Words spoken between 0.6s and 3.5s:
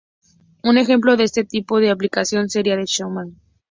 Un ejemplo de este tipo de aplicación seria el "Shazam".